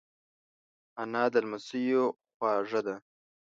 انا 1.01 1.23
د 1.33 1.35
لمسیو 1.43 2.03
خواږه 2.33 2.81
ده 2.87 2.95